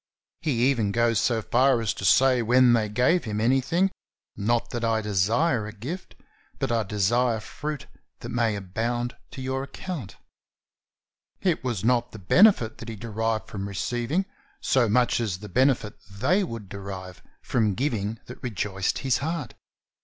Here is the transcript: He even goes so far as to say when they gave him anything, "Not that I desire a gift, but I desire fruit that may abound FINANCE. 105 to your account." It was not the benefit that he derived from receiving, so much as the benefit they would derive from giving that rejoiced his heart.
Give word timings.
He 0.41 0.53
even 0.71 0.91
goes 0.91 1.19
so 1.21 1.43
far 1.43 1.79
as 1.79 1.93
to 1.93 2.05
say 2.05 2.41
when 2.41 2.73
they 2.73 2.89
gave 2.89 3.25
him 3.25 3.39
anything, 3.39 3.91
"Not 4.35 4.71
that 4.71 4.83
I 4.83 4.99
desire 4.99 5.67
a 5.67 5.71
gift, 5.71 6.15
but 6.57 6.71
I 6.71 6.81
desire 6.81 7.39
fruit 7.39 7.85
that 8.21 8.29
may 8.29 8.55
abound 8.55 9.11
FINANCE. 9.11 9.21
105 9.29 9.29
to 9.35 9.41
your 9.43 9.61
account." 9.63 10.15
It 11.41 11.63
was 11.63 11.83
not 11.83 12.13
the 12.13 12.17
benefit 12.17 12.79
that 12.79 12.89
he 12.89 12.95
derived 12.95 13.47
from 13.47 13.67
receiving, 13.67 14.25
so 14.59 14.89
much 14.89 15.19
as 15.19 15.37
the 15.37 15.49
benefit 15.49 15.99
they 16.09 16.43
would 16.43 16.67
derive 16.67 17.21
from 17.43 17.75
giving 17.75 18.17
that 18.25 18.41
rejoiced 18.41 18.97
his 19.05 19.19
heart. 19.19 19.53